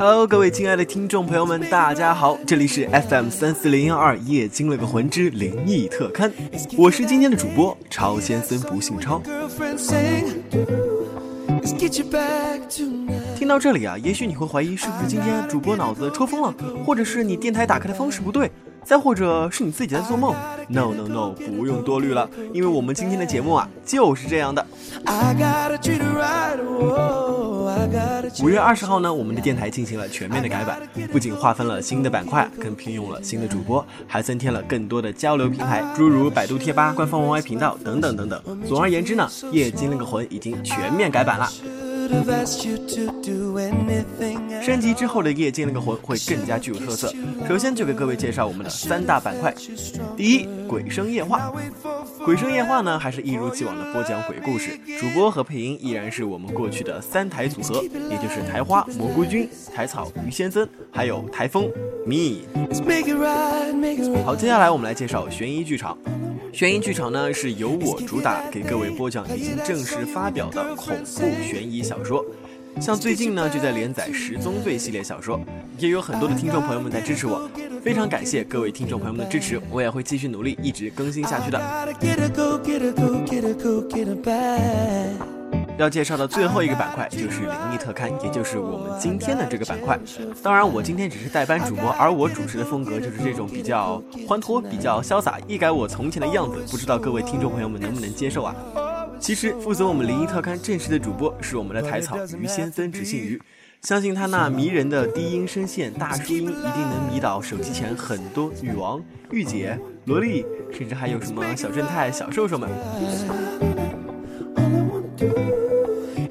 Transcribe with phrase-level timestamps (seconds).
[0.00, 6.32] Hello，各位亲爱的听众朋友们，大家好，这里是 FM 三四零幺二夜惊了个魂之灵异特刊，
[6.74, 9.20] 我是今天的主播超先生，不姓超。
[13.36, 18.50] 听到这里啊，也许你会怀疑是不是今天主播脑子抽风了，或者是你电台打开的方式不对。
[18.90, 20.34] 再或者是你自己在做梦
[20.68, 24.66] ？No No No，不用多虑了，因为我们今天的节目啊就是这样的。
[28.42, 30.80] 五月二十号呢，我们的电台进行了全面的改版，
[31.12, 38.42] 不仅划分了新的板块，更聘用了新的主播，还增添了更多的交流平台，诸如百度贴吧、官方 YY 频道等等等等。
[38.66, 41.48] 总而言之呢，夜精灵的魂已经全面改版了。
[44.62, 47.12] 升级之后的夜惊那个魂会更加具有特色。
[47.48, 49.54] 首先就给各位介绍我们的三大板块。
[50.16, 51.52] 第一，鬼声夜话。
[52.24, 61.70] 鬼声夜话呢，还是一如既往的播讲鬼故事，主播和配音依然是我们过去的三台组合，也就是台花蘑菇君、台草鱼先生，还有台风
[62.04, 62.40] me。
[64.24, 65.96] 好，接下来我们来介绍悬疑剧场。
[66.52, 72.24] 悬疑剧场呢是由我主打，给各位播讲已经正式发表的恐怖悬疑小说。
[72.80, 75.40] 像最近呢就在连载《十宗罪》系列小说，
[75.78, 77.48] 也有很多的听众朋友们在支持我，
[77.82, 81.60] 非常感谢各位听众朋友们的支持，我也会继续努力，一直更新下去的。
[85.80, 89.98] 要介绍的最后一个板块就是灵异特刊，也就是我们今天的这个板块。
[90.42, 96.62] 当然，我今天只是代班主播，而我主持的风格就是这种比较欢脱、比较潇洒，一改我从前的样子。
[96.70, 98.54] 不知道各位听众朋友们能不能接受啊？
[99.18, 103.40] 其实负责我们灵异特刊正式的主播是我们的台草于先生，只姓于。
[103.80, 109.00] 相信他那迷人的低音声线、大叔音，一定能迷倒手机前很多女王、
[109.30, 112.68] 御姐、萝莉，甚至还有什么小正太、小瘦瘦们。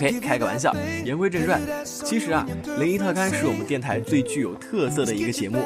[0.00, 0.74] OK，开个玩笑。
[1.04, 2.46] 言归正传，其实啊，
[2.78, 5.62] 灵异特刊是我们电台最具有特色的一个节目。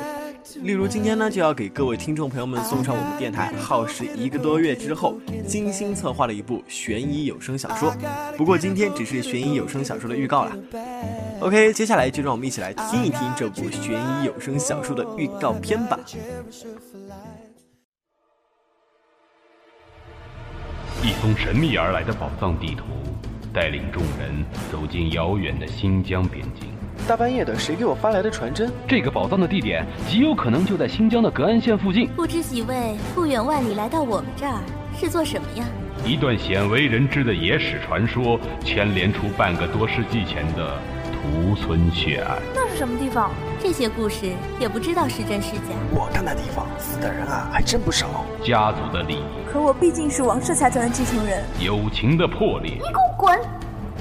[0.62, 7.95] 例如今天呢，就要给各位听众朋友们送上我们电台耗时一个多月之后精心策划的一部悬疑有声小说。
[8.37, 10.56] 不过今天只是悬疑有声小说的预告了。
[11.39, 15.99] OK，接下来就让我们一起来听一听这部悬疑有声小说的预告片吧。
[21.03, 22.84] 一封神秘而来的宝藏地图。
[23.54, 26.69] 带领众人走进遥远的新疆边境。
[27.06, 28.69] 大半夜的，谁给我发来的传真？
[28.88, 32.09] 这个宝藏的地点极有可能就在新疆的格安县附近。
[32.16, 34.59] 不知几位不远万里来到我们这儿
[34.98, 35.65] 是做什么呀？
[36.04, 40.76] 一段鲜为人知的野史传说，牵连出半个多世纪前的
[41.12, 42.38] 屠村血案。
[42.53, 43.31] 那是什么地方？
[43.64, 44.30] 这些故事
[44.60, 45.72] 也不知道是真是假。
[45.91, 48.22] 我看那地方死的人啊，还真不少。
[48.44, 49.25] 家族的利益。
[49.50, 51.42] 可我毕竟是王氏财团的继承人。
[51.58, 52.72] 友情的破裂。
[52.72, 53.41] 你给我滚！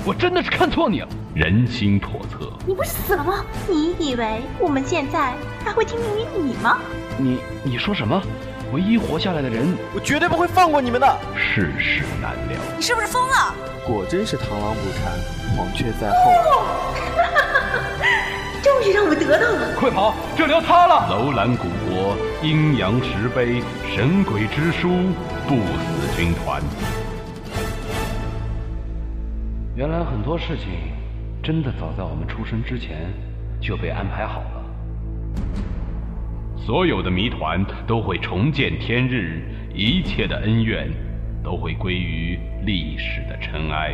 [0.03, 1.07] 我真的是看错你了。
[1.33, 2.51] 人心叵测。
[2.67, 3.45] 你不是死了吗？
[3.65, 6.79] 你以为我们现在还会听命于你吗？
[7.17, 8.21] 你你说什么？
[8.73, 9.65] 唯一活下来的人，
[9.95, 11.17] 我绝对不会放过你们的。
[11.37, 12.59] 世事难料。
[12.75, 13.55] 你是不是疯了？
[13.87, 16.63] 果真是螳螂捕蝉，黄雀在后。
[18.63, 19.75] 终于让我得到了！
[19.75, 21.09] 快跑，这里要塌了！
[21.09, 23.61] 楼兰古国，阴阳石碑，
[23.93, 24.87] 神鬼之书，
[25.45, 26.63] 不死军团。
[29.75, 30.69] 原来很多事情，
[31.43, 33.11] 真的早在我们出生之前
[33.59, 34.63] 就被安排好了。
[36.55, 39.41] 所有的谜团都会重见天日，
[39.73, 40.89] 一切的恩怨
[41.43, 43.93] 都会归于历史的尘埃。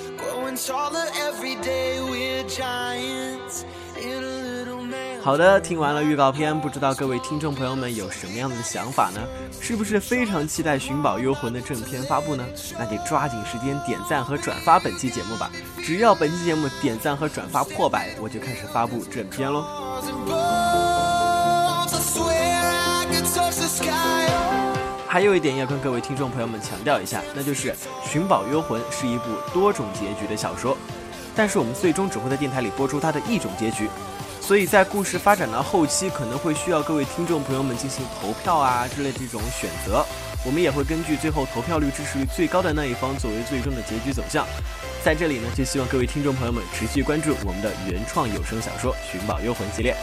[5.23, 9.21] 好的，听完了预告片，不知道各位听众朋友们有什么样的想法呢？
[9.61, 12.43] 是不是非常期待《寻宝幽魂》的正片发布呢？
[12.79, 15.51] 那得抓紧时间点赞和转发本期节目吧！
[15.83, 19.63] 只要本期节目点赞和转发破百，我就开始发布正片喽。
[25.11, 27.69] 还有一点要跟各位听众朋友们强调一下，那就是
[28.09, 30.77] 《寻宝幽魂》是一部多种结局的小说。
[31.35, 33.89] 但是我们最终只会在电台里播出它的一种结局，
[34.39, 40.05] 所以在故事发展到后期，可能会需要各位听众朋友们进行投票啊之类这种选择。
[40.45, 44.47] 我们也会根据最后投票率支持率最高的那一方作为最终的结局走向。
[45.03, 49.93] 在这里呢，就希望各位听众朋友们持续关注我们的原创有声小说《寻宝幽魂》系列。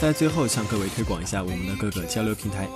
[0.00, 2.66] 在最后向各位推广一下我们的各个交流平台，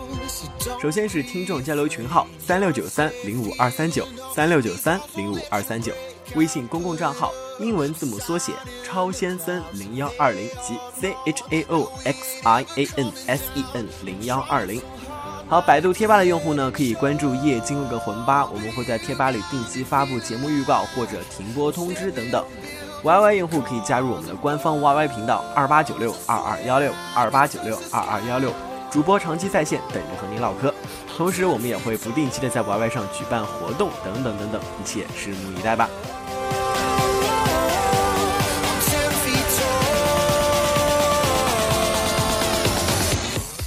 [0.82, 5.90] 首先是听众交流群号三六九三零五二三九三六九三零五二三九，
[6.34, 8.52] 微信公共账号英文字母缩写
[8.84, 14.82] 超先森零幺二零及 C H A O X I A N S E N 零幺二零。
[15.48, 22.44] 好，百度贴吧的用户呢，可以关注夜惊了个魂吧，我们会在贴吧里定期发布节目预告或者停播通知等等。
[23.04, 28.50] Y Y 用户可以加入我们的官方 Y Y 频道二八九六二二幺六二八九六二二幺六，
[28.90, 30.72] 主播长期在线等着和您唠嗑。
[31.14, 35.86] 同时，我们也会不定期的在 Y Y 上举办活动等等等等，一切拭目以待吧。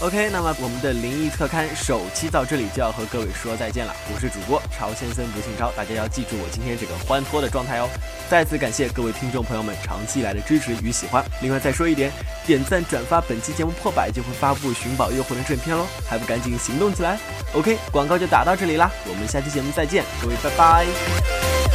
[0.08, 3.94] OK，那么我们的灵异特刊首期到这里就要和各位说再见了。
[4.14, 7.90] 我是主播朝先生不姓超，大家要记住我今天这个欢脱的状态哦。
[8.30, 11.22] 再次感谢各位听众朋友们长期以来的支持与喜欢。
[11.42, 12.10] 另外再说一点，
[12.46, 17.20] 点赞转发本期节目破百就会发布寻宝诱魂的正片喽，还不赶紧行动起来
[17.54, 21.67] ？OK，广告就打到这里啦，我们下期节目再见，各位拜拜。